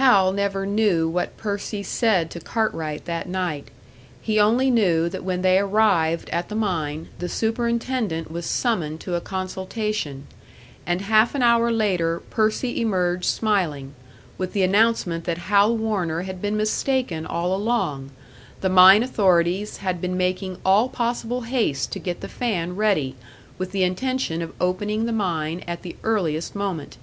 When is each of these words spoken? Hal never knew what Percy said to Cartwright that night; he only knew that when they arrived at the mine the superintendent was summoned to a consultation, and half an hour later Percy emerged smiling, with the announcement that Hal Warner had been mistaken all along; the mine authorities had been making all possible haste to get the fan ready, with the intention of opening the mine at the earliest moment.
Hal 0.00 0.32
never 0.32 0.64
knew 0.64 1.06
what 1.10 1.36
Percy 1.36 1.82
said 1.82 2.30
to 2.30 2.40
Cartwright 2.40 3.04
that 3.04 3.28
night; 3.28 3.68
he 4.18 4.40
only 4.40 4.70
knew 4.70 5.10
that 5.10 5.22
when 5.24 5.42
they 5.42 5.58
arrived 5.58 6.30
at 6.30 6.48
the 6.48 6.54
mine 6.54 7.10
the 7.18 7.28
superintendent 7.28 8.30
was 8.30 8.46
summoned 8.46 8.98
to 9.00 9.14
a 9.14 9.20
consultation, 9.20 10.26
and 10.86 11.02
half 11.02 11.34
an 11.34 11.42
hour 11.42 11.70
later 11.70 12.20
Percy 12.30 12.80
emerged 12.80 13.26
smiling, 13.26 13.92
with 14.38 14.54
the 14.54 14.62
announcement 14.62 15.24
that 15.24 15.36
Hal 15.36 15.76
Warner 15.76 16.22
had 16.22 16.40
been 16.40 16.56
mistaken 16.56 17.26
all 17.26 17.54
along; 17.54 18.08
the 18.62 18.70
mine 18.70 19.02
authorities 19.02 19.76
had 19.84 20.00
been 20.00 20.16
making 20.16 20.56
all 20.64 20.88
possible 20.88 21.42
haste 21.42 21.92
to 21.92 21.98
get 21.98 22.22
the 22.22 22.26
fan 22.28 22.74
ready, 22.74 23.16
with 23.58 23.72
the 23.72 23.82
intention 23.82 24.40
of 24.40 24.54
opening 24.62 25.04
the 25.04 25.12
mine 25.12 25.62
at 25.68 25.82
the 25.82 25.94
earliest 26.04 26.54
moment. 26.54 26.96